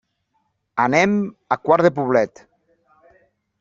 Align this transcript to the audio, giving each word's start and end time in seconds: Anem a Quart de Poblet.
Anem 0.85 1.13
a 1.57 1.61
Quart 1.69 1.89
de 1.89 1.95
Poblet. 2.01 2.45